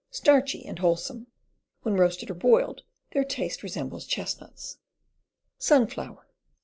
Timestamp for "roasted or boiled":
1.93-2.81